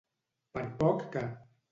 [0.57, 1.23] Per poc que.